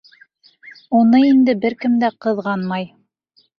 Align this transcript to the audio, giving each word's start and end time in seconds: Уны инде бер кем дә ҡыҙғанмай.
Уны 0.99 1.19
инде 1.33 1.55
бер 1.67 1.77
кем 1.85 2.01
дә 2.07 2.11
ҡыҙғанмай. 2.27 2.91